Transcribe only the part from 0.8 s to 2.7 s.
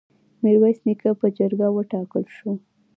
نیکه په جرګه وټاکل شو.